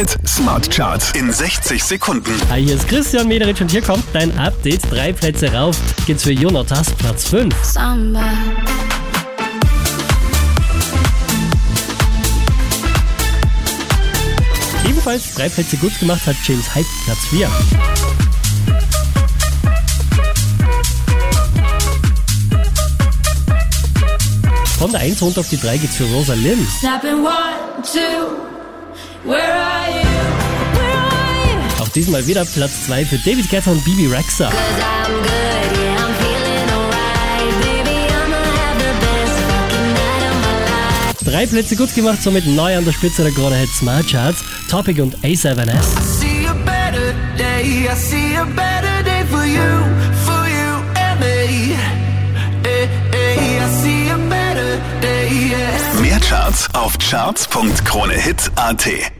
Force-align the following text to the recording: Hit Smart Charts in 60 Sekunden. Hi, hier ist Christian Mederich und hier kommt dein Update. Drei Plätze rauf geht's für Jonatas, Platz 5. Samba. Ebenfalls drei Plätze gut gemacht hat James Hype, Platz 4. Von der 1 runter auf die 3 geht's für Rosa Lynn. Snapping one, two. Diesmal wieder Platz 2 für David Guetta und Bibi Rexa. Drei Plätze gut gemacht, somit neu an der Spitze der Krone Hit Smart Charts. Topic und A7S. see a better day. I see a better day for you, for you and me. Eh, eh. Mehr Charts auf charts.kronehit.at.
Hit 0.00 0.16
Smart 0.26 0.70
Charts 0.70 1.12
in 1.12 1.30
60 1.30 1.84
Sekunden. 1.84 2.32
Hi, 2.48 2.64
hier 2.64 2.76
ist 2.76 2.88
Christian 2.88 3.28
Mederich 3.28 3.60
und 3.60 3.70
hier 3.70 3.82
kommt 3.82 4.02
dein 4.14 4.34
Update. 4.38 4.90
Drei 4.90 5.12
Plätze 5.12 5.52
rauf 5.52 5.76
geht's 6.06 6.22
für 6.22 6.32
Jonatas, 6.32 6.90
Platz 6.92 7.28
5. 7.28 7.54
Samba. 7.62 8.24
Ebenfalls 14.88 15.34
drei 15.34 15.50
Plätze 15.50 15.76
gut 15.76 15.98
gemacht 16.00 16.26
hat 16.26 16.36
James 16.46 16.74
Hype, 16.74 16.86
Platz 17.04 17.18
4. 17.28 17.46
Von 24.78 24.92
der 24.92 25.02
1 25.02 25.20
runter 25.20 25.40
auf 25.40 25.48
die 25.50 25.60
3 25.60 25.76
geht's 25.76 25.96
für 25.96 26.04
Rosa 26.04 26.32
Lynn. 26.32 26.66
Snapping 26.80 27.22
one, 27.22 27.82
two. 27.82 28.40
Diesmal 31.94 32.26
wieder 32.26 32.44
Platz 32.44 32.86
2 32.86 33.04
für 33.04 33.18
David 33.18 33.48
Guetta 33.50 33.70
und 33.70 33.84
Bibi 33.84 34.06
Rexa. 34.06 34.50
Drei 41.24 41.46
Plätze 41.46 41.76
gut 41.76 41.94
gemacht, 41.94 42.20
somit 42.22 42.46
neu 42.46 42.76
an 42.76 42.84
der 42.84 42.92
Spitze 42.92 43.22
der 43.22 43.32
Krone 43.32 43.56
Hit 43.56 43.70
Smart 43.70 44.06
Charts. 44.08 44.42
Topic 44.68 45.00
und 45.00 45.16
A7S. 45.18 45.84
see 46.18 46.46
a 46.46 46.54
better 46.64 47.14
day. 47.36 47.88
I 47.88 47.94
see 47.94 48.36
a 48.36 48.44
better 48.44 49.02
day 49.04 49.24
for 49.30 49.44
you, 49.44 49.84
for 50.24 50.48
you 50.48 50.82
and 50.96 51.20
me. 51.20 51.76
Eh, 52.64 52.88
eh. 53.12 53.60
Mehr 56.00 56.20
Charts 56.20 56.68
auf 56.72 56.96
charts.kronehit.at. 56.98 59.19